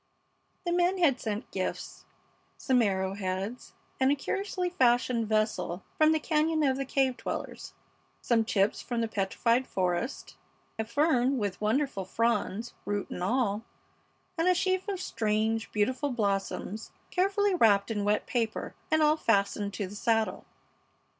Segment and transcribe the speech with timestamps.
[0.65, 2.05] The men had sent gifts:
[2.57, 7.75] some arrow heads and a curiously fashioned vessel from the cañon of the cave dwellers;
[8.19, 10.37] some chips from the petrified forest;
[10.79, 13.61] a fern with wonderful fronds, root and all;
[14.39, 19.71] and a sheaf of strange, beautiful blossoms carefully wrapped in wet paper, and all fastened
[19.75, 20.45] to the saddle.